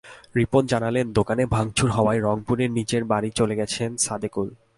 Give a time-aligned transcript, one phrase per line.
[0.37, 4.47] রিপন জানালেন, দোকানে ভাঙচুর হওয়ায় রংপুরে নিজের বাড়ি চলে গেছেন সাদেকুল।